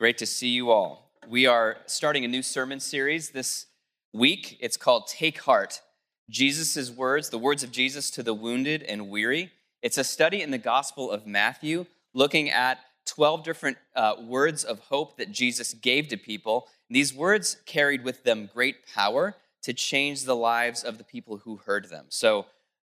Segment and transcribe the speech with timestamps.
[0.00, 1.10] Great to see you all.
[1.28, 3.66] We are starting a new sermon series this
[4.14, 4.56] week.
[4.58, 5.82] It's called Take Heart
[6.30, 9.52] Jesus' Words, the words of Jesus to the wounded and weary.
[9.82, 11.84] It's a study in the Gospel of Matthew
[12.14, 12.78] looking at
[13.08, 16.66] 12 different uh, words of hope that Jesus gave to people.
[16.88, 21.56] These words carried with them great power to change the lives of the people who
[21.56, 22.06] heard them.
[22.08, 22.46] So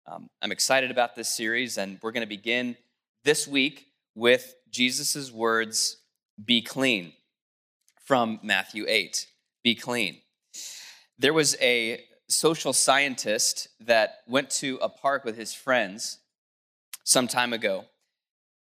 [0.07, 2.78] um, I'm excited about this series, and we're going to begin
[3.25, 5.98] this week with Jesus' words
[6.46, 7.14] be clean
[8.05, 9.28] from Matthew 8.
[9.64, 10.18] Be clean.
[11.18, 16.20] There was a social scientist that went to a park with his friends
[17.04, 17.86] some time ago.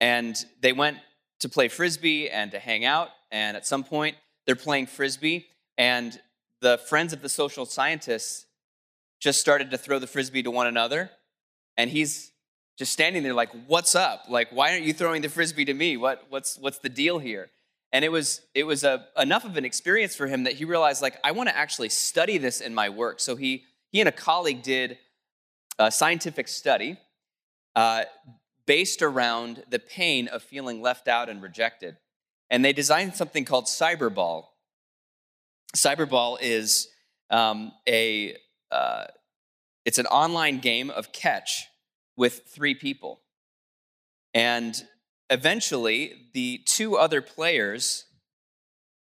[0.01, 0.99] And they went
[1.41, 3.11] to play frisbee and to hang out.
[3.31, 4.17] And at some point,
[4.47, 5.47] they're playing frisbee.
[5.77, 6.19] And
[6.61, 8.47] the friends of the social scientist
[9.21, 11.11] just started to throw the frisbee to one another.
[11.77, 12.33] And he's
[12.79, 14.25] just standing there like, what's up?
[14.29, 15.97] Like, why aren't you throwing the frisbee to me?
[15.97, 17.51] What, what's, what's the deal here?
[17.93, 21.01] And it was, it was a, enough of an experience for him that he realized,
[21.01, 23.19] like, I want to actually study this in my work.
[23.19, 24.99] So he, he and a colleague did
[25.79, 26.99] a scientific study
[27.75, 28.05] uh,
[28.67, 31.97] based around the pain of feeling left out and rejected.
[32.51, 34.45] And they designed something called Cyberball.
[35.75, 36.89] Cyberball is
[37.31, 38.37] um, a,
[38.71, 39.05] uh,
[39.85, 41.67] it's an online game of catch
[42.17, 43.21] with three people.
[44.35, 44.75] And
[45.31, 48.05] Eventually, the two other players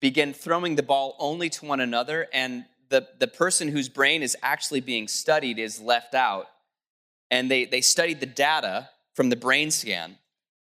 [0.00, 4.36] begin throwing the ball only to one another, and the, the person whose brain is
[4.42, 6.46] actually being studied is left out.
[7.30, 10.18] And they, they studied the data from the brain scan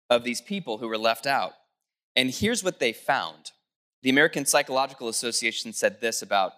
[0.08, 1.52] of these people who were left out.
[2.16, 3.52] And here's what they found
[4.02, 6.52] the American Psychological Association said this about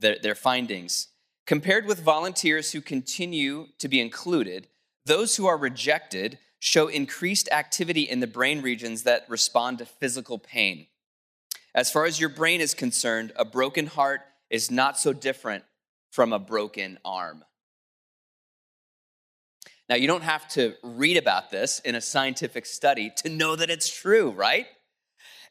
[0.00, 1.08] their, their findings.
[1.46, 4.66] Compared with volunteers who continue to be included,
[5.04, 10.36] those who are rejected show increased activity in the brain regions that respond to physical
[10.36, 10.84] pain.
[11.76, 15.62] As far as your brain is concerned, a broken heart is not so different
[16.10, 17.44] from a broken arm.
[19.88, 23.70] Now, you don't have to read about this in a scientific study to know that
[23.70, 24.66] it's true, right?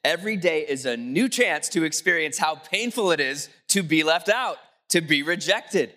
[0.03, 4.28] Every day is a new chance to experience how painful it is to be left
[4.28, 4.58] out,
[4.90, 5.94] to be rejected.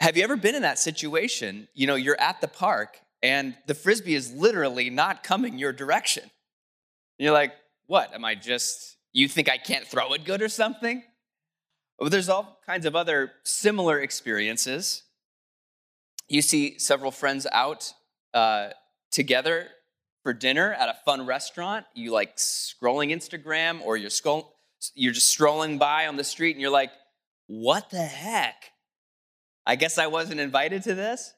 [0.00, 1.66] Have you ever been in that situation?
[1.72, 6.22] You know, you're at the park and the frisbee is literally not coming your direction.
[6.22, 7.52] And you're like,
[7.86, 8.12] what?
[8.14, 11.02] Am I just, you think I can't throw it good or something?
[11.98, 15.04] Well, there's all kinds of other similar experiences.
[16.28, 17.92] You see several friends out
[18.34, 18.70] uh,
[19.10, 19.68] together
[20.22, 21.86] for dinner at a fun restaurant.
[21.94, 24.52] You like scrolling Instagram or you're, scroll-
[24.94, 26.90] you're just strolling by on the street and you're like,
[27.46, 28.72] what the heck?
[29.64, 31.32] I guess I wasn't invited to this.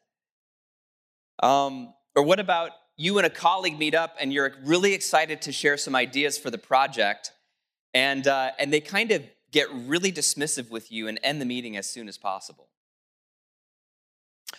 [1.40, 5.52] Um, or what about you and a colleague meet up and you're really excited to
[5.52, 7.32] share some ideas for the project,
[7.94, 9.22] and, uh, and they kind of
[9.52, 12.68] get really dismissive with you and end the meeting as soon as possible?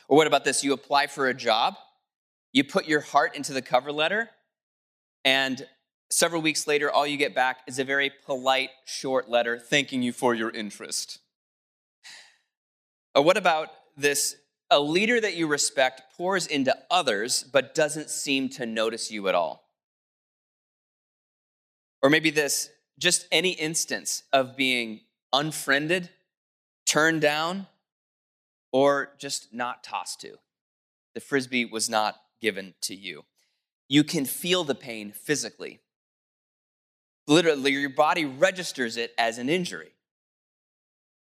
[0.08, 0.64] Or what about this?
[0.64, 1.76] You apply for a job,
[2.54, 4.30] you put your heart into the cover letter,
[5.26, 5.68] and
[6.10, 10.12] several weeks later, all you get back is a very polite, short letter thanking you
[10.12, 11.20] for your interest.
[13.14, 14.36] Or what about this
[14.72, 19.36] a leader that you respect pours into others but doesn't seem to notice you at
[19.36, 19.68] all.
[22.02, 26.10] Or maybe this just any instance of being unfriended,
[26.86, 27.68] turned down,
[28.72, 30.36] or just not tossed to.
[31.16, 33.26] The frisbee was not given to you.
[33.88, 35.80] You can feel the pain physically.
[37.28, 39.92] Literally, your body registers it as an injury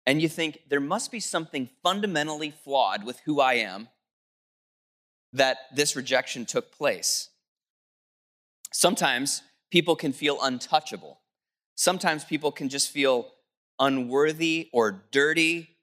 [0.08, 3.88] and you think there must be something fundamentally flawed with who I am
[5.34, 7.28] that this rejection took place.
[8.72, 11.20] Sometimes people can feel untouchable.
[11.74, 13.34] Sometimes people can just feel
[13.78, 15.76] unworthy or dirty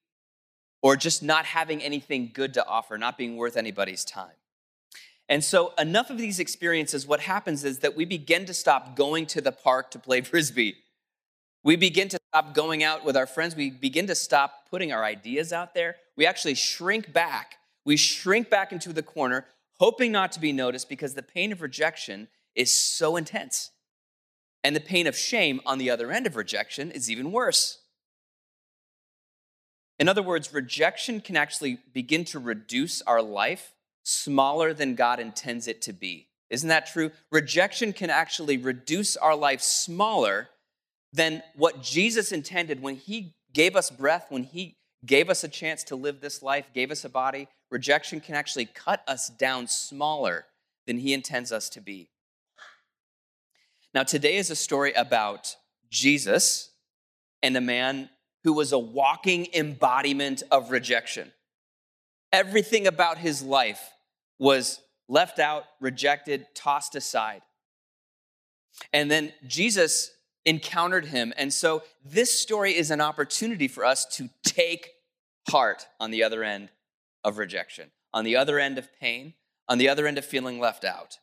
[0.82, 4.38] or just not having anything good to offer, not being worth anybody's time.
[5.30, 9.28] And so, enough of these experiences, what happens is that we begin to stop going
[9.28, 10.78] to the park to play frisbee
[11.66, 13.56] we begin to stop going out with our friends.
[13.56, 15.96] We begin to stop putting our ideas out there.
[16.16, 17.56] We actually shrink back.
[17.84, 19.48] We shrink back into the corner,
[19.80, 23.72] hoping not to be noticed because the pain of rejection is so intense.
[24.64, 27.80] And the pain of shame on the other end of rejection is even worse.
[29.98, 33.74] In other words, rejection can actually begin to reduce our life
[34.04, 36.28] smaller than God intends it to be.
[36.52, 37.10] Isn't that true?
[37.32, 40.50] Rejection can actually reduce our life smaller
[41.16, 44.76] than what Jesus intended when he gave us breath, when he
[45.06, 47.48] gave us a chance to live this life, gave us a body.
[47.72, 50.46] Rejection can actually cut us down smaller
[50.86, 52.10] than he intends us to be.
[53.94, 55.56] Now, today is a story about
[55.90, 56.72] Jesus
[57.42, 58.10] and a man
[58.44, 61.32] who was a walking embodiment of rejection.
[62.34, 63.92] Everything about his life
[64.38, 67.42] was left out, rejected, tossed aside.
[68.92, 70.12] And then Jesus
[70.46, 71.34] encountered him.
[71.38, 74.92] And so this story is an opportunity for us to take
[75.50, 76.70] heart on the other end
[77.24, 79.34] of rejection, on the other end of pain,
[79.68, 81.18] on the other end of feeling left out.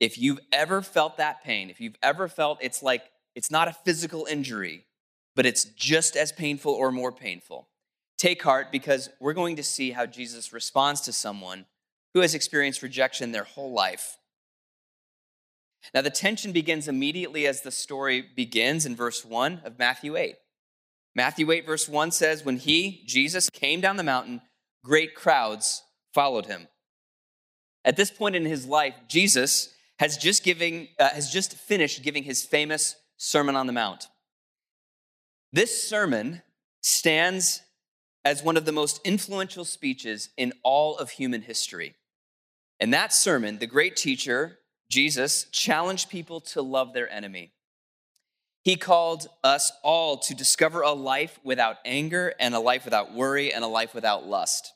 [0.00, 3.04] If you've ever felt that pain, if you've ever felt it's like
[3.34, 4.84] it's not a physical injury,
[5.36, 7.68] but it's just as painful or more painful,
[8.18, 11.66] take heart because we're going to see how Jesus responds to someone
[12.12, 14.18] who has experienced rejection their whole life.
[15.92, 20.36] Now, the tension begins immediately as the story begins in verse 1 of Matthew 8.
[21.14, 24.40] Matthew 8, verse 1 says, When he, Jesus, came down the mountain,
[24.82, 25.82] great crowds
[26.12, 26.68] followed him.
[27.84, 32.24] At this point in his life, Jesus has just, giving, uh, has just finished giving
[32.24, 34.08] his famous Sermon on the Mount.
[35.52, 36.42] This sermon
[36.80, 37.62] stands
[38.24, 41.94] as one of the most influential speeches in all of human history.
[42.80, 44.58] In that sermon, the great teacher,
[44.94, 47.50] Jesus, challenged people to love their enemy.
[48.62, 53.52] He called us all to discover a life without anger and a life without worry
[53.52, 54.72] and a life without lust.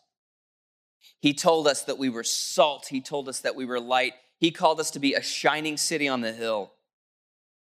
[1.20, 2.88] He told us that we were salt.
[2.90, 4.14] He told us that we were light.
[4.40, 6.72] He called us to be a shining city on the hill.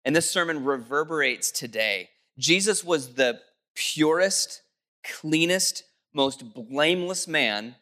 [0.05, 2.09] And this sermon reverberates today.
[2.37, 3.39] Jesus was the
[3.73, 4.61] purest,
[5.03, 5.83] cleanest,
[6.13, 7.77] most blameless man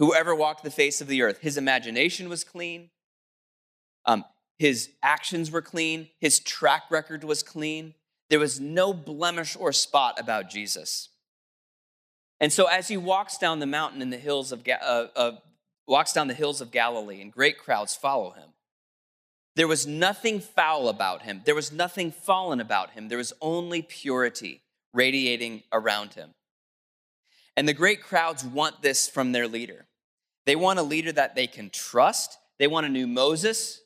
[0.00, 1.38] who ever walked the face of the earth.
[1.42, 2.90] His imagination was clean,
[4.06, 4.24] um,
[4.58, 7.94] his actions were clean, his track record was clean.
[8.28, 11.08] There was no blemish or spot about Jesus.
[12.40, 15.32] And so, as he walks down the mountain in the hills of, uh, uh,
[15.86, 18.50] walks down the hills of Galilee, and great crowds follow him.
[19.56, 21.42] There was nothing foul about him.
[21.44, 23.08] There was nothing fallen about him.
[23.08, 24.62] There was only purity
[24.94, 26.34] radiating around him.
[27.56, 29.86] And the great crowds want this from their leader.
[30.46, 32.38] They want a leader that they can trust.
[32.58, 33.82] They want a new Moses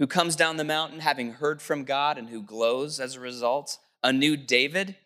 [0.00, 3.78] who comes down the mountain having heard from God and who glows as a result,
[4.02, 4.96] a new David,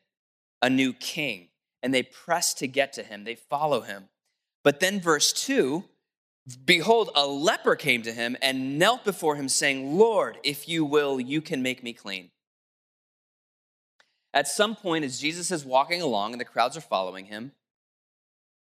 [0.62, 1.48] a new king.
[1.82, 4.04] And they press to get to him, they follow him.
[4.62, 5.84] But then, verse 2
[6.64, 11.18] Behold, a leper came to him and knelt before him, saying, Lord, if you will,
[11.18, 12.30] you can make me clean.
[14.32, 17.52] At some point, as Jesus is walking along and the crowds are following him,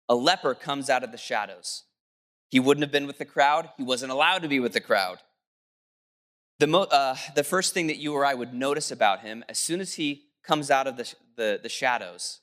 [0.09, 1.83] a leper comes out of the shadows.
[2.49, 5.19] He wouldn't have been with the crowd, he wasn't allowed to be with the crowd.
[6.59, 9.59] The, mo- uh, the first thing that you or I would notice about him as
[9.59, 12.39] soon as he comes out of the, the, the shadows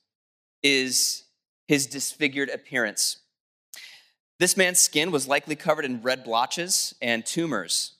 [0.62, 1.24] is
[1.66, 3.18] his disfigured appearance.
[4.38, 7.94] This man's skin was likely covered in red blotches and tumors,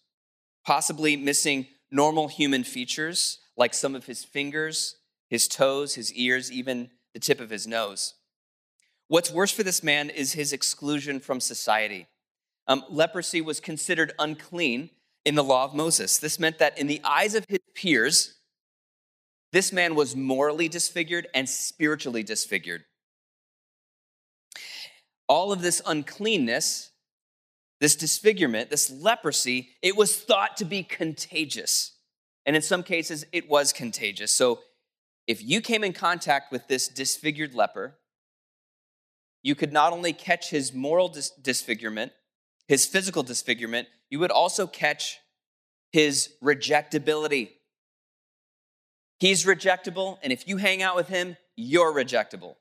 [0.64, 4.96] possibly missing normal human features like some of his fingers,
[5.28, 8.14] his toes, his ears, even the tip of his nose.
[9.08, 12.06] What's worse for this man is his exclusion from society.
[12.66, 14.90] Um, leprosy was considered unclean
[15.24, 16.18] in the law of Moses.
[16.18, 18.34] This meant that in the eyes of his peers,
[19.52, 22.84] this man was morally disfigured and spiritually disfigured.
[25.28, 26.90] All of this uncleanness,
[27.80, 31.92] this disfigurement, this leprosy, it was thought to be contagious.
[32.44, 34.32] And in some cases, it was contagious.
[34.32, 34.60] So
[35.26, 37.98] if you came in contact with this disfigured leper,
[39.42, 42.12] you could not only catch his moral dis- disfigurement,
[42.68, 45.18] his physical disfigurement, you would also catch
[45.92, 47.50] his rejectability.
[49.18, 52.56] He's rejectable, and if you hang out with him, you're rejectable.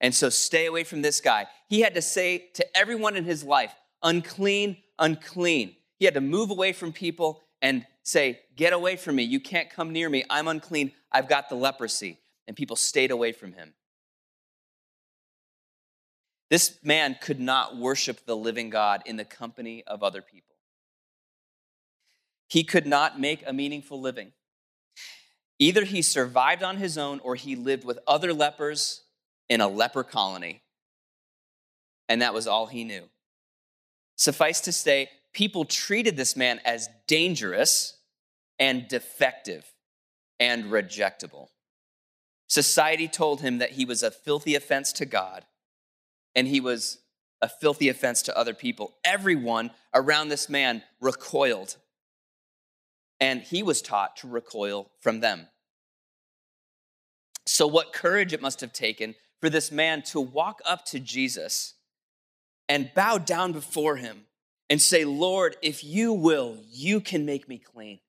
[0.00, 1.46] And so stay away from this guy.
[1.68, 5.76] He had to say to everyone in his life, unclean, unclean.
[5.98, 9.22] He had to move away from people and say, Get away from me.
[9.24, 10.24] You can't come near me.
[10.30, 10.92] I'm unclean.
[11.10, 12.18] I've got the leprosy.
[12.46, 13.72] And people stayed away from him.
[16.54, 20.54] This man could not worship the living God in the company of other people.
[22.46, 24.30] He could not make a meaningful living.
[25.58, 29.02] Either he survived on his own or he lived with other lepers
[29.48, 30.62] in a leper colony.
[32.08, 33.08] And that was all he knew.
[34.14, 37.98] Suffice to say, people treated this man as dangerous
[38.60, 39.72] and defective
[40.38, 41.48] and rejectable.
[42.46, 45.46] Society told him that he was a filthy offense to God
[46.34, 46.98] and he was
[47.42, 48.94] a filthy offense to other people.
[49.04, 51.76] Everyone around this man recoiled,
[53.20, 55.48] and he was taught to recoil from them.
[57.46, 61.74] So, what courage it must have taken for this man to walk up to Jesus
[62.68, 64.24] and bow down before him
[64.70, 68.00] and say, Lord, if you will, you can make me clean.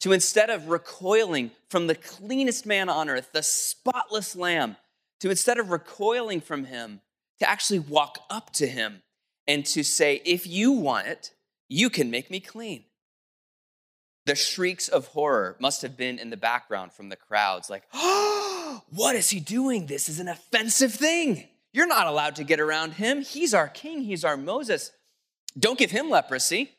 [0.00, 4.76] to instead of recoiling from the cleanest man on earth, the spotless lamb,
[5.18, 7.00] to instead of recoiling from him,
[7.40, 9.02] to actually walk up to him
[9.46, 11.32] and to say, If you want it,
[11.68, 12.84] you can make me clean.
[14.26, 18.82] The shrieks of horror must have been in the background from the crowds, like, oh,
[18.90, 19.86] what is he doing?
[19.86, 21.48] This is an offensive thing.
[21.72, 23.22] You're not allowed to get around him.
[23.22, 24.92] He's our king, he's our Moses.
[25.58, 26.72] Don't give him leprosy.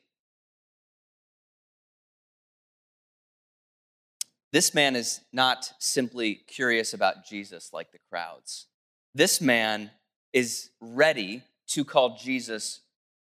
[4.51, 8.67] This man is not simply curious about Jesus like the crowds.
[9.13, 9.91] This man
[10.33, 12.81] is ready to call Jesus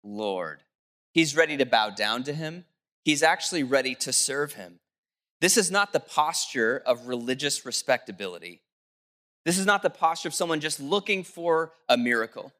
[0.02, 0.60] Lord.
[1.12, 2.64] He's ready to bow down to him.
[3.04, 4.80] He's actually ready to serve him.
[5.40, 8.62] This is not the posture of religious respectability.
[9.44, 12.52] This is not the posture of someone just looking for a miracle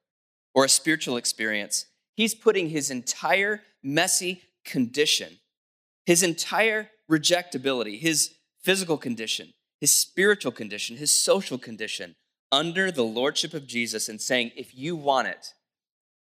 [0.54, 1.86] or a spiritual experience.
[2.14, 5.38] He's putting his entire messy condition,
[6.06, 12.14] his entire rejectability, his physical condition, his spiritual condition, his social condition
[12.50, 15.54] under the lordship of Jesus and saying, if you want it,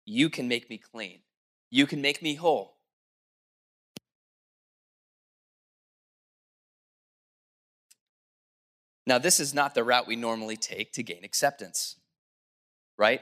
[0.04, 1.20] you can make me clean.
[1.70, 2.76] You can make me whole.
[9.06, 11.96] Now, this is not the route we normally take to gain acceptance,
[12.96, 13.20] right?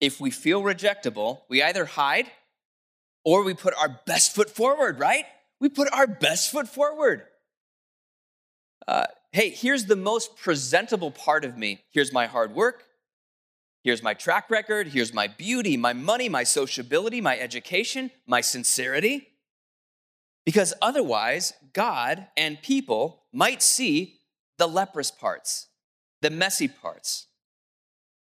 [0.00, 2.26] If we feel rejectable, we either hide
[3.24, 5.24] or we put our best foot forward, right?
[5.60, 7.22] We put our best foot forward.
[8.86, 11.82] Uh, hey, here's the most presentable part of me.
[11.90, 12.84] Here's my hard work.
[13.82, 14.88] Here's my track record.
[14.88, 19.28] Here's my beauty, my money, my sociability, my education, my sincerity.
[20.44, 24.20] Because otherwise, God and people might see
[24.58, 25.68] the leprous parts,
[26.20, 27.26] the messy parts.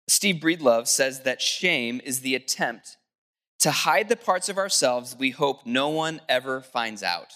[0.07, 2.97] Steve Breedlove says that shame is the attempt
[3.59, 7.33] to hide the parts of ourselves we hope no one ever finds out.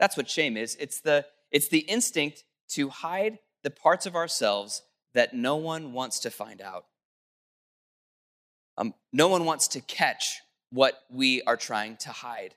[0.00, 0.76] That's what shame is.
[0.80, 4.82] It's the, it's the instinct to hide the parts of ourselves
[5.14, 6.86] that no one wants to find out.
[8.76, 10.40] Um, no one wants to catch
[10.70, 12.54] what we are trying to hide.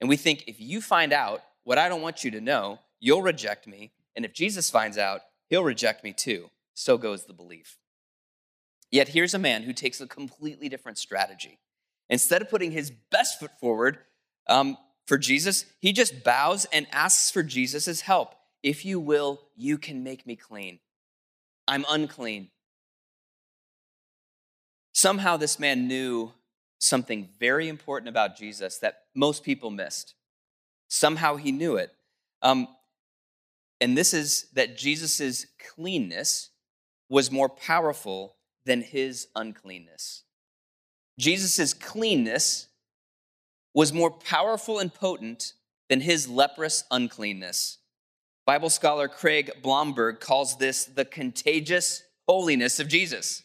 [0.00, 3.22] And we think if you find out what I don't want you to know, you'll
[3.22, 6.50] reject me and if Jesus finds out, he'll reject me too.
[6.74, 7.78] So goes the belief.
[8.90, 11.60] Yet here's a man who takes a completely different strategy.
[12.10, 13.98] Instead of putting his best foot forward
[14.48, 14.76] um,
[15.06, 18.34] for Jesus, he just bows and asks for Jesus' help.
[18.62, 20.80] If you will, you can make me clean.
[21.66, 22.50] I'm unclean.
[24.92, 26.32] Somehow, this man knew
[26.78, 30.14] something very important about Jesus that most people missed.
[30.88, 31.92] Somehow, he knew it.
[32.42, 32.68] Um,
[33.80, 36.50] and this is that Jesus' cleanness
[37.08, 40.24] was more powerful than his uncleanness.
[41.18, 42.68] Jesus' cleanness
[43.74, 45.52] was more powerful and potent
[45.88, 47.77] than his leprous uncleanness.
[48.48, 53.42] Bible scholar Craig Blomberg calls this the contagious holiness of Jesus.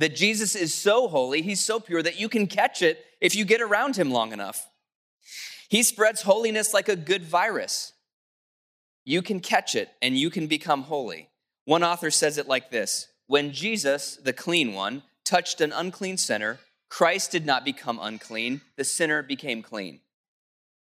[0.00, 3.44] That Jesus is so holy, he's so pure that you can catch it if you
[3.44, 4.68] get around him long enough.
[5.68, 7.92] He spreads holiness like a good virus
[9.04, 11.28] you can catch it and you can become holy.
[11.64, 16.58] One author says it like this When Jesus, the clean one, touched an unclean sinner,
[16.88, 20.00] Christ did not become unclean, the sinner became clean.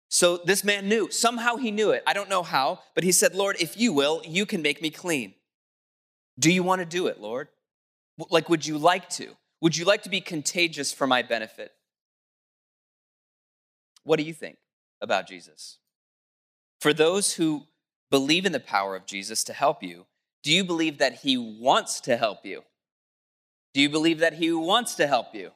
[0.10, 2.04] So this man knew, somehow he knew it.
[2.08, 4.90] I don't know how, but he said, Lord, if you will, you can make me
[4.90, 5.34] clean.
[6.40, 7.48] Do you want to do it, Lord?
[8.30, 9.36] Like, would you like to?
[9.62, 11.72] Would you like to be contagious for my benefit?
[14.04, 14.58] What do you think
[15.02, 15.80] about Jesus?
[16.80, 17.64] For those who
[18.12, 20.06] believe in the power of Jesus to help you,
[20.44, 22.64] do you believe that he wants to help you?
[23.74, 25.52] Do you believe that he wants to help you?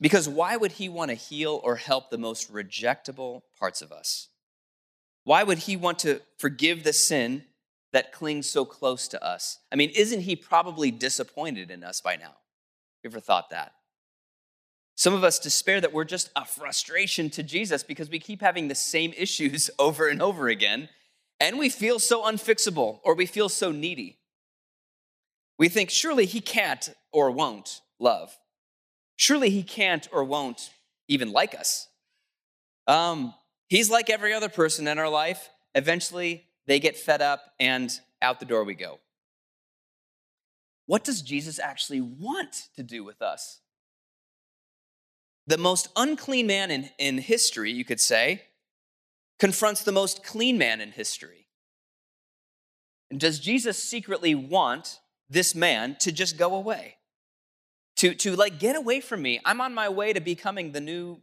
[0.00, 4.28] Because why would he want to heal or help the most rejectable parts of us?
[5.24, 7.44] Why would he want to forgive the sin
[7.92, 9.58] that clings so close to us?
[9.72, 12.36] I mean, isn't he probably disappointed in us by now?
[13.02, 13.72] You ever thought that?
[14.96, 18.68] Some of us despair that we're just a frustration to Jesus because we keep having
[18.68, 20.88] the same issues over and over again,
[21.40, 24.18] and we feel so unfixable or we feel so needy.
[25.58, 28.36] We think, surely he can't or won't love.
[29.16, 30.70] Surely he can't or won't
[31.08, 31.88] even like us.
[32.86, 33.34] Um,
[33.68, 35.48] he's like every other person in our life.
[35.74, 37.90] Eventually, they get fed up and
[38.22, 39.00] out the door we go.
[40.86, 43.60] What does Jesus actually want to do with us?
[45.46, 48.42] the most unclean man in, in history, you could say,
[49.38, 51.46] confronts the most clean man in history.
[53.10, 54.98] And does Jesus secretly want
[55.30, 56.96] this man to just go away?
[57.98, 59.40] To, to like, get away from me.
[59.44, 61.20] I'm on my way to becoming the new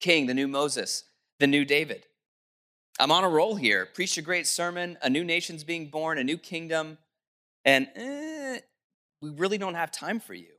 [0.00, 1.04] king, the new Moses,
[1.38, 2.06] the new David.
[2.98, 3.86] I'm on a roll here.
[3.86, 6.98] Preached a great sermon, a new nation's being born, a new kingdom,
[7.64, 8.58] and eh,
[9.22, 10.52] we really don't have time for you.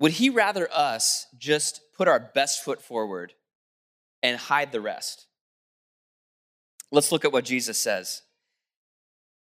[0.00, 3.34] Would he rather us just put our best foot forward
[4.22, 5.26] and hide the rest?
[6.92, 8.22] Let's look at what Jesus says.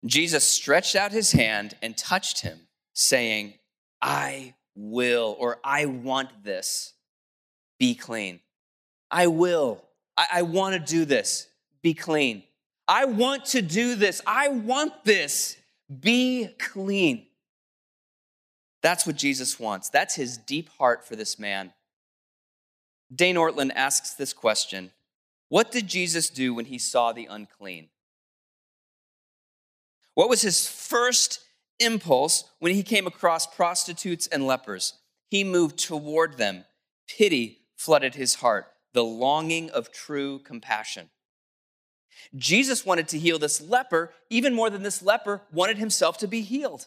[0.05, 3.55] Jesus stretched out his hand and touched him, saying,
[4.03, 6.93] I will, or I want this.
[7.79, 8.41] Be clean.
[9.11, 9.83] I will.
[10.17, 11.49] I, I want to do this.
[11.83, 12.43] Be clean.
[12.89, 14.21] I want to do this.
[14.27, 15.57] I want this.
[16.01, 17.27] Be clean.
[18.83, 19.89] That's what Jesus wants.
[19.89, 21.73] That's his deep heart for this man.
[23.15, 24.91] Dane Ortlund asks this question
[25.49, 27.89] What did Jesus do when he saw the unclean?
[30.15, 31.41] What was his first
[31.83, 34.95] impulse when he came across prostitutes and lepers?
[35.29, 36.65] He moved toward them.
[37.09, 41.11] Pity flooded his heart, the longing of true compassion.
[42.37, 46.43] Jesus wanted to heal this leper even more than this leper wanted himself to be
[46.43, 46.87] healed.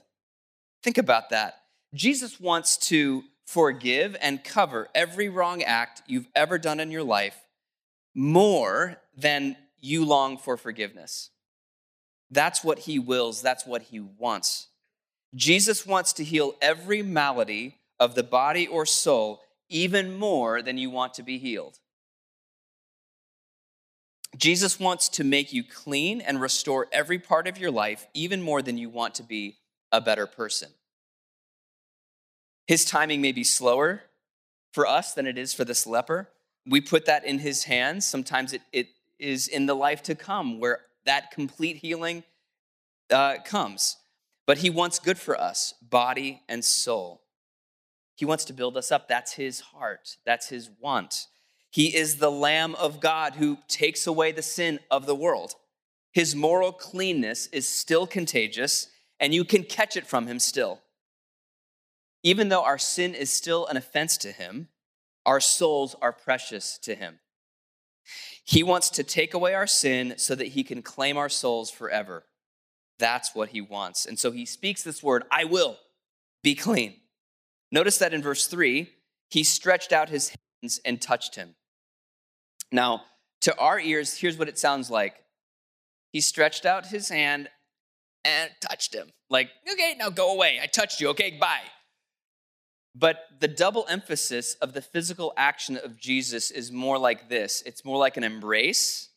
[0.83, 1.55] Think about that.
[1.93, 7.37] Jesus wants to forgive and cover every wrong act you've ever done in your life
[8.13, 11.29] more than you long for forgiveness.
[12.31, 14.67] That's what he wills, that's what he wants.
[15.35, 20.89] Jesus wants to heal every malady of the body or soul even more than you
[20.89, 21.79] want to be healed.
[24.37, 28.61] Jesus wants to make you clean and restore every part of your life even more
[28.61, 29.57] than you want to be
[29.91, 30.69] a better person.
[32.67, 34.03] His timing may be slower
[34.73, 36.29] for us than it is for this leper.
[36.65, 38.05] We put that in his hands.
[38.05, 38.87] Sometimes it, it
[39.19, 42.23] is in the life to come where that complete healing
[43.09, 43.97] uh, comes.
[44.45, 47.21] But he wants good for us, body and soul.
[48.15, 49.07] He wants to build us up.
[49.07, 51.27] That's his heart, that's his want.
[51.71, 55.55] He is the Lamb of God who takes away the sin of the world.
[56.13, 58.87] His moral cleanness is still contagious,
[59.19, 60.79] and you can catch it from him still.
[62.23, 64.69] Even though our sin is still an offense to him,
[65.25, 67.19] our souls are precious to him.
[68.45, 72.23] He wants to take away our sin so that he can claim our souls forever.
[72.99, 74.05] That's what he wants.
[74.05, 75.77] And so he speaks this word, I will
[76.43, 76.95] be clean.
[77.71, 78.89] Notice that in verse 3,
[79.29, 81.55] he stretched out his hands and touched him.
[82.71, 83.03] Now,
[83.41, 85.15] to our ears, here's what it sounds like
[86.11, 87.49] He stretched out his hand
[88.23, 89.09] and touched him.
[89.29, 90.59] Like, okay, now go away.
[90.61, 91.09] I touched you.
[91.09, 91.61] Okay, bye.
[92.95, 97.83] But the double emphasis of the physical action of Jesus is more like this it's
[97.83, 99.09] more like an embrace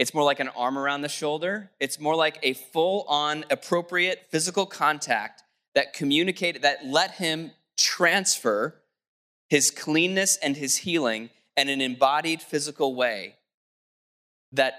[0.00, 1.70] it's more like an arm around the shoulder.
[1.78, 5.42] It's more like a full on appropriate physical contact
[5.74, 8.76] that communicated, that let him transfer
[9.50, 13.34] his cleanness and his healing in an embodied physical way
[14.52, 14.72] that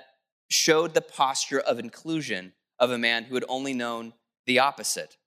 [0.50, 4.14] showed the posture of inclusion of a man who had only known
[4.48, 5.18] the opposite.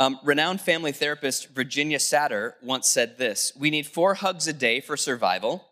[0.00, 4.80] Um, renowned family therapist Virginia Satir once said this We need four hugs a day
[4.80, 5.67] for survival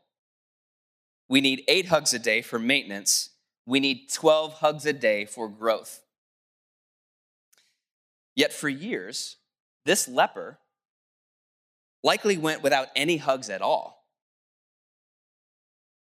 [1.29, 3.31] we need eight hugs a day for maintenance.
[3.67, 6.03] We need 12 hugs a day for growth.
[8.35, 9.37] Yet for years,
[9.85, 10.59] this leper
[12.03, 14.05] likely went without any hugs at all.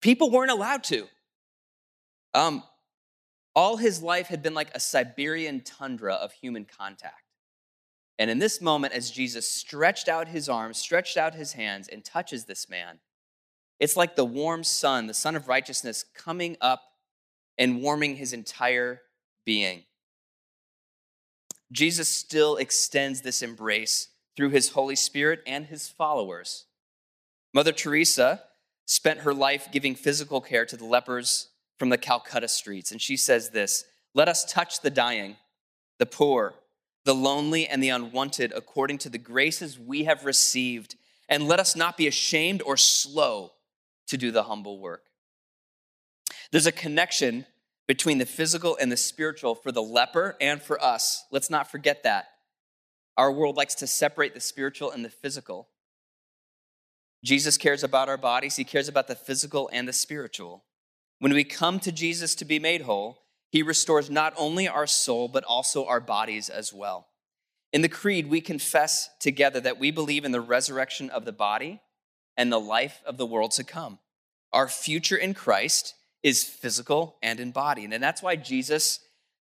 [0.00, 1.06] People weren't allowed to.
[2.34, 2.64] Um,
[3.54, 7.22] all his life had been like a Siberian tundra of human contact.
[8.18, 12.04] And in this moment, as Jesus stretched out his arms, stretched out his hands, and
[12.04, 12.98] touches this man,
[13.82, 16.84] it's like the warm sun, the sun of righteousness, coming up
[17.58, 19.02] and warming his entire
[19.44, 19.82] being.
[21.72, 26.66] Jesus still extends this embrace through his Holy Spirit and his followers.
[27.52, 28.42] Mother Teresa
[28.86, 33.16] spent her life giving physical care to the lepers from the Calcutta streets, and she
[33.16, 33.82] says this
[34.14, 35.38] Let us touch the dying,
[35.98, 36.54] the poor,
[37.04, 40.94] the lonely, and the unwanted according to the graces we have received,
[41.28, 43.50] and let us not be ashamed or slow
[44.08, 45.04] to do the humble work.
[46.50, 47.46] There's a connection
[47.88, 51.24] between the physical and the spiritual for the leper and for us.
[51.30, 52.26] Let's not forget that.
[53.16, 55.68] Our world likes to separate the spiritual and the physical.
[57.24, 60.64] Jesus cares about our bodies, he cares about the physical and the spiritual.
[61.18, 63.18] When we come to Jesus to be made whole,
[63.50, 67.08] he restores not only our soul, but also our bodies as well.
[67.72, 71.80] In the Creed, we confess together that we believe in the resurrection of the body
[72.36, 73.98] and the life of the world to come.
[74.52, 77.92] Our future in Christ is physical and embodied.
[77.92, 79.00] And that's why Jesus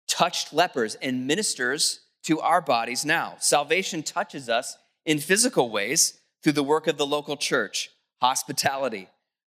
[0.08, 3.36] touched lepers and ministers to our bodies now.
[3.38, 7.90] Salvation touches us in physical ways through the work of the local church.
[8.20, 9.08] hospitality,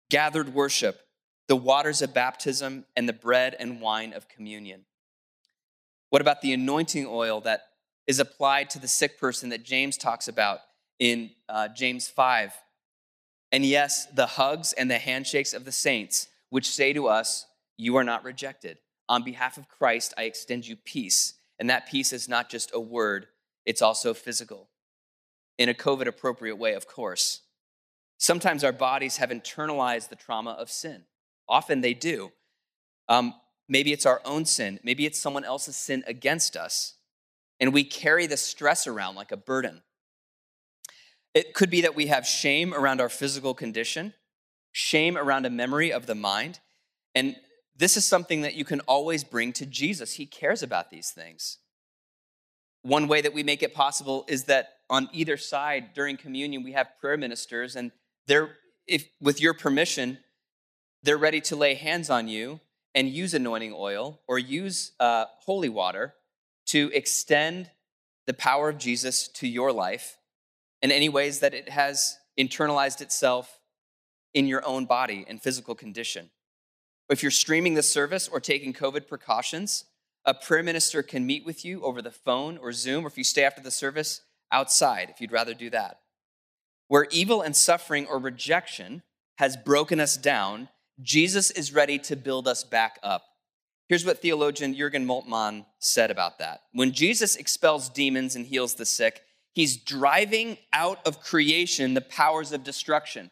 [0.10, 1.02] gathered worship,
[1.50, 4.86] the waters of baptism, and the bread and wine of communion.
[6.10, 7.64] What about the anointing oil that
[8.08, 10.60] is applied to the sick person that James talks about
[11.00, 12.54] in uh, James 5?
[13.52, 17.46] And yes, the hugs and the handshakes of the saints, which say to us,
[17.78, 18.78] You are not rejected.
[19.10, 21.34] On behalf of Christ, I extend you peace.
[21.60, 23.28] And that peace is not just a word,
[23.66, 24.70] it's also physical.
[25.58, 27.42] In a COVID appropriate way, of course.
[28.18, 31.04] Sometimes our bodies have internalized the trauma of sin.
[31.50, 32.32] Often they do.
[33.10, 33.34] Um,
[33.68, 36.96] maybe it's our own sin, maybe it's someone else's sin against us.
[37.60, 39.84] And we carry the stress around like a burden.
[41.34, 44.14] It could be that we have shame around our physical condition,
[44.72, 46.60] shame around a memory of the mind.
[47.16, 47.36] And
[47.76, 50.14] this is something that you can always bring to Jesus.
[50.14, 51.58] He cares about these things.
[52.84, 56.74] One way that we make it possible is that on either side during communion, we
[56.74, 57.92] have prayer ministers, and
[58.28, 60.18] they're, if, with your permission,
[61.04, 62.60] they're ready to lay hands on you
[62.94, 66.14] and use anointing oil or use uh, holy water
[66.68, 67.70] to extend
[68.28, 70.18] the power of Jesus to your life
[70.82, 73.60] in any ways that it has internalized itself
[74.34, 76.30] in your own body and physical condition.
[77.10, 79.86] If you're streaming the service or taking COVID precautions,
[80.26, 83.24] a prayer minister can meet with you over the phone or Zoom, or if you
[83.24, 86.00] stay after the service, outside, if you'd rather do that.
[86.88, 89.04] Where evil and suffering or rejection
[89.38, 90.70] has broken us down,
[91.02, 93.24] Jesus is ready to build us back up.
[93.90, 96.62] Here's what theologian Jurgen Moltmann said about that.
[96.72, 99.22] When Jesus expels demons and heals the sick,
[99.54, 103.32] He's driving out of creation the powers of destruction.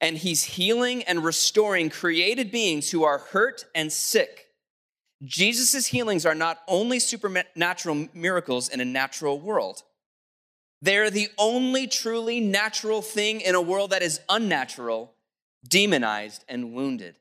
[0.00, 4.46] And he's healing and restoring created beings who are hurt and sick.
[5.22, 9.82] Jesus' healings are not only supernatural miracles in a natural world,
[10.82, 15.14] they're the only truly natural thing in a world that is unnatural,
[15.66, 17.16] demonized, and wounded.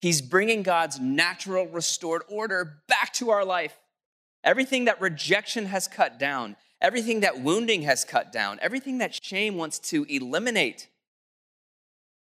[0.00, 3.78] He's bringing God's natural restored order back to our life.
[4.42, 9.56] Everything that rejection has cut down, everything that wounding has cut down, everything that shame
[9.56, 10.88] wants to eliminate,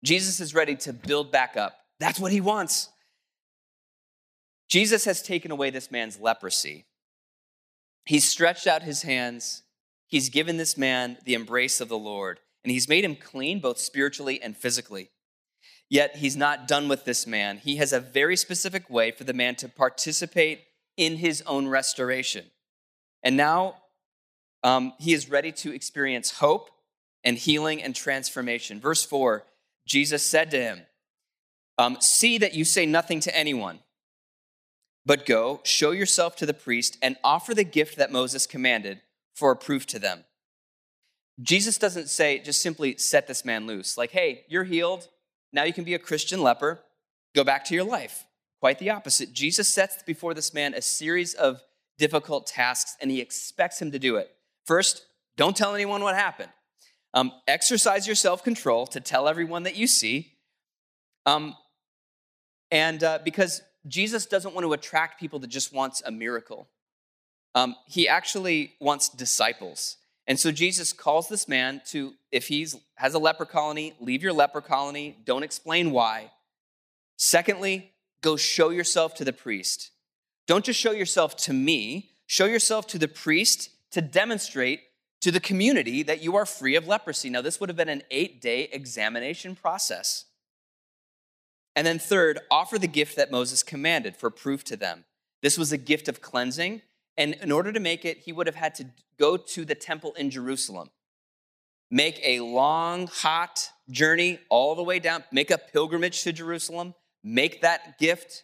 [0.04, 1.78] Jesus is ready to build back up.
[2.00, 2.90] That's what he wants.
[4.70, 6.86] Jesus has taken away this man's leprosy.
[8.06, 9.64] He's stretched out his hands.
[10.08, 13.78] He's given this man the embrace of the Lord, and he's made him clean both
[13.78, 15.12] spiritually and physically.
[15.90, 17.58] Yet he's not done with this man.
[17.58, 20.62] He has a very specific way for the man to participate
[21.00, 22.44] in his own restoration.
[23.24, 23.76] And now
[24.64, 26.70] um, he is ready to experience hope
[27.24, 28.80] and healing and transformation.
[28.80, 29.44] Verse 4
[29.86, 30.82] Jesus said to him,
[31.80, 33.80] um, See that you say nothing to anyone,
[35.06, 39.02] but go, show yourself to the priest, and offer the gift that Moses commanded
[39.34, 40.26] for a proof to them.
[41.42, 43.98] Jesus doesn't say, just simply set this man loose.
[43.98, 45.08] Like, hey, you're healed.
[45.54, 46.82] Now you can be a Christian leper.
[47.34, 48.26] Go back to your life.
[48.60, 49.32] Quite the opposite.
[49.34, 51.62] Jesus sets before this man a series of
[51.98, 54.30] difficult tasks, and he expects him to do it.
[54.66, 55.06] First,
[55.38, 56.50] don't tell anyone what happened.
[57.14, 60.34] Um, exercise your self control to tell everyone that you see.
[61.26, 61.56] Um,
[62.72, 66.68] and uh, because Jesus doesn't want to attract people that just wants a miracle,
[67.56, 69.98] um, he actually wants disciples.
[70.28, 74.34] And so Jesus calls this man to, if he has a leper colony, leave your
[74.34, 75.18] leper colony.
[75.26, 76.32] Don't explain why.
[77.18, 79.92] Secondly, go show yourself to the priest.
[80.48, 84.82] Don't just show yourself to me, show yourself to the priest to demonstrate
[85.22, 87.30] to the community that you are free of leprosy.
[87.30, 90.26] Now, this would have been an eight day examination process.
[91.76, 95.06] And then, third, offer the gift that Moses commanded for proof to them.
[95.42, 96.82] This was a gift of cleansing.
[97.18, 98.86] And in order to make it, he would have had to
[99.18, 100.90] go to the temple in Jerusalem,
[101.92, 107.62] make a long, hot journey all the way down, make a pilgrimage to Jerusalem, make
[107.62, 108.44] that gift,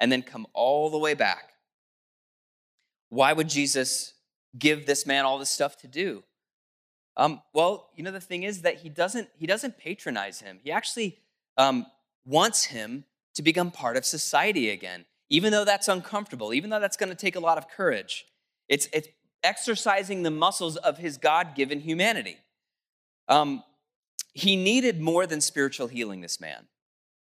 [0.00, 1.52] and then come all the way back.
[3.08, 4.14] Why would Jesus
[4.58, 6.24] give this man all this stuff to do?
[7.16, 10.58] Um, well, you know, the thing is that he doesn't, he doesn't patronize him.
[10.62, 11.18] He actually
[11.56, 11.86] um,
[12.24, 16.96] wants him to become part of society again, even though that's uncomfortable, even though that's
[16.96, 18.26] going to take a lot of courage.
[18.68, 19.08] It's, it's
[19.42, 22.38] exercising the muscles of his God given humanity.
[23.28, 23.62] Um,
[24.32, 26.66] he needed more than spiritual healing, this man.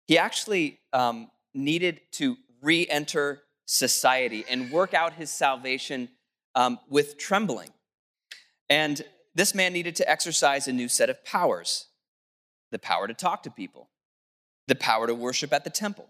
[0.07, 6.09] He actually um, needed to re enter society and work out his salvation
[6.55, 7.71] um, with trembling.
[8.69, 9.03] And
[9.35, 11.87] this man needed to exercise a new set of powers.
[12.71, 13.91] The power to talk to people,
[14.67, 16.09] the power to worship at the temple,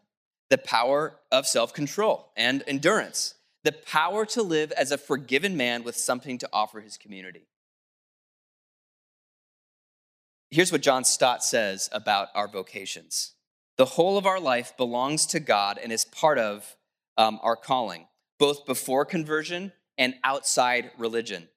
[0.49, 5.83] the power of self control and endurance, the power to live as a forgiven man
[5.83, 7.47] with something to offer his community.
[10.53, 13.33] here's what John Stott says about our vocations
[13.83, 16.77] the whole of our life belongs to God and is part of
[17.19, 18.07] um, our calling,
[18.39, 21.49] both before conversion and outside religion.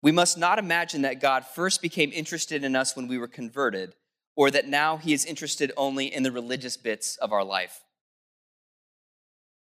[0.00, 3.96] We must not imagine that God first became interested in us when we were converted,
[4.36, 7.80] or that now he is interested only in the religious bits of our life.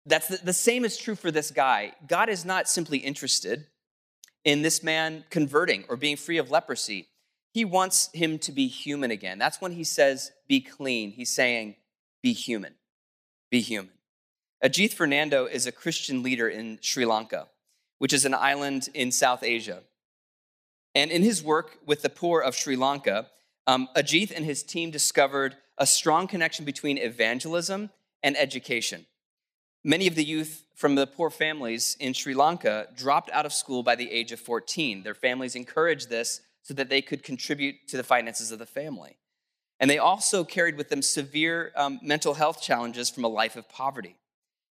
[0.06, 1.92] That's the, the same is true for this guy.
[2.08, 3.66] God is not simply interested
[4.46, 7.08] in this man converting or being free of leprosy.
[7.52, 9.36] He wants him to be human again.
[9.36, 11.10] That's when he says, be clean.
[11.10, 11.76] He's saying,
[12.22, 12.74] be human.
[13.50, 13.92] Be human.
[14.64, 17.48] Ajith Fernando is a Christian leader in Sri Lanka,
[17.98, 19.82] which is an island in South Asia.
[20.94, 23.26] And in his work with the poor of Sri Lanka,
[23.66, 27.90] um, Ajith and his team discovered a strong connection between evangelism
[28.22, 29.06] and education.
[29.84, 33.82] Many of the youth from the poor families in Sri Lanka dropped out of school
[33.82, 35.02] by the age of 14.
[35.02, 39.16] Their families encouraged this so that they could contribute to the finances of the family.
[39.82, 43.68] And they also carried with them severe um, mental health challenges from a life of
[43.68, 44.14] poverty.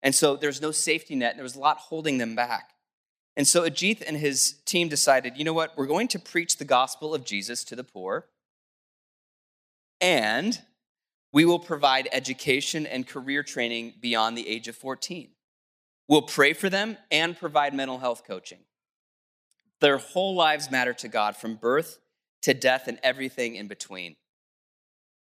[0.04, 2.74] And so there's no safety net, and there was a lot holding them back.
[3.38, 5.78] And so Ajith and his team decided you know what?
[5.78, 8.26] We're going to preach the gospel of Jesus to the poor,
[10.02, 10.60] and
[11.32, 15.30] we will provide education and career training beyond the age of 14.
[16.10, 18.60] We'll pray for them and provide mental health coaching.
[19.80, 21.98] Their whole lives matter to God from birth
[22.41, 24.17] to death and everything in between.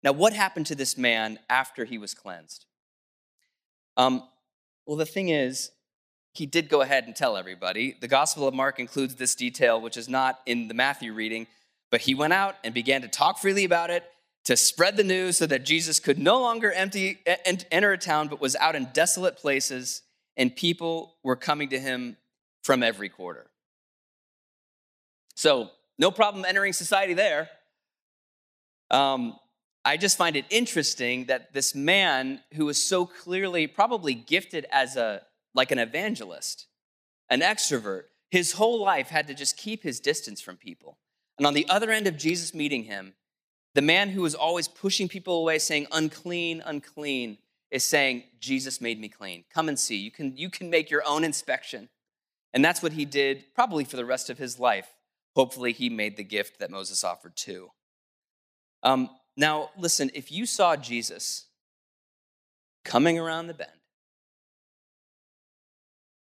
[0.04, 2.66] Now, what happened to this man after he was cleansed?
[3.96, 4.24] Um,
[4.86, 5.72] well, the thing is,
[6.34, 7.98] he did go ahead and tell everybody.
[8.00, 11.48] The Gospel of Mark includes this detail, which is not in the Matthew reading,
[11.90, 14.04] but he went out and began to talk freely about it
[14.46, 18.40] to spread the news so that Jesus could no longer empty, enter a town, but
[18.40, 20.04] was out in desolate places,
[20.38, 22.16] and people were coming to him
[22.64, 23.48] from every quarter.
[25.36, 27.50] So, no problem entering society there.
[28.90, 29.36] Um,
[29.88, 34.98] I just find it interesting that this man who was so clearly probably gifted as
[34.98, 35.22] a
[35.56, 36.68] like an evangelist,
[37.30, 40.98] an extrovert, his whole life had to just keep his distance from people.
[41.38, 43.14] And on the other end of Jesus meeting him,
[43.76, 47.38] the man who was always pushing people away, saying, unclean, unclean,
[47.72, 49.46] is saying, Jesus made me clean.
[49.54, 49.96] Come and see.
[49.96, 51.88] You can, you can make your own inspection.
[52.54, 54.90] And that's what he did probably for the rest of his life.
[55.34, 57.70] Hopefully, he made the gift that Moses offered too.
[58.84, 61.46] Um, now, listen, if you saw Jesus
[62.84, 63.72] coming around the bend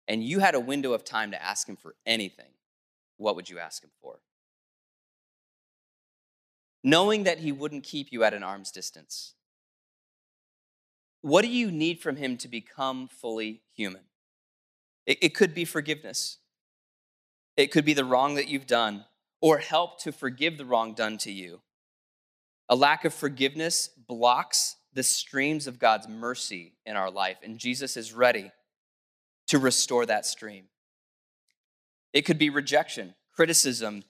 [0.07, 2.49] and you had a window of time to ask him for anything,
[3.17, 4.21] what would you ask him for?
[6.83, 9.33] knowing that he wouldn't keep you at an arm's distance?
[11.21, 14.01] What do you need from him to become fully human?
[15.05, 16.37] It, it, could be forgiveness,
[17.57, 19.05] it could be the wrong that you've done,
[19.41, 21.61] or help to forgive the wrong done to you.
[22.71, 27.97] A lack of forgiveness blocks the streams of God's mercy in our life, and Jesus
[27.97, 28.49] is ready
[29.47, 30.65] to restore that stream.
[32.13, 34.03] It could be rejection, criticism,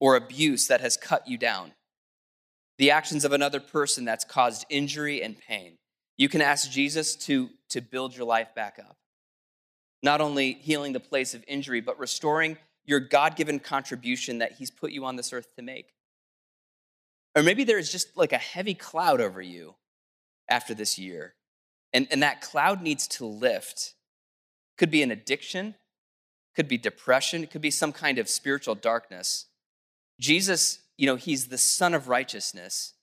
[0.00, 1.72] or abuse that has cut you down
[2.78, 5.78] the actions of another person that's caused injury and pain.
[6.16, 8.96] You can ask Jesus to, to build your life back up.
[10.02, 14.70] Not only healing the place of injury, but restoring your God given contribution that He's
[14.70, 15.95] put you on this earth to make.
[17.36, 19.74] Or maybe there's just like a heavy cloud over you
[20.48, 21.34] after this year,
[21.92, 23.94] and, and that cloud needs to lift.
[24.78, 25.74] Could be an addiction,
[26.54, 29.46] could be depression, could be some kind of spiritual darkness.
[30.18, 32.94] Jesus you know, he's the Sun of Righteousness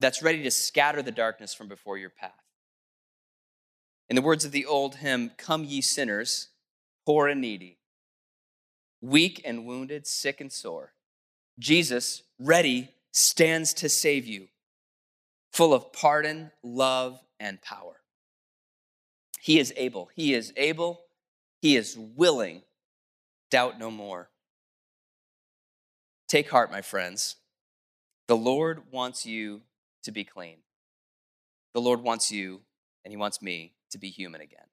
[0.00, 2.32] that's ready to scatter the darkness from before your path.
[4.08, 6.48] In the words of the old hymn, Come ye sinners,
[7.06, 7.78] poor and needy,
[9.00, 10.92] weak and wounded, sick and sore.
[11.58, 14.48] Jesus, ready, stands to save you,
[15.52, 18.00] full of pardon, love, and power.
[19.40, 20.10] He is able.
[20.14, 21.02] He is able.
[21.60, 22.62] He is willing.
[23.50, 24.30] Doubt no more.
[26.28, 27.36] Take heart, my friends.
[28.28, 29.62] The Lord wants you
[30.04, 30.58] to be clean.
[31.74, 32.62] The Lord wants you,
[33.04, 34.66] and He wants me, to be human again.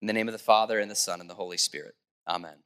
[0.00, 1.94] In the name of the Father, and the Son, and the Holy Spirit.
[2.28, 2.56] Amen.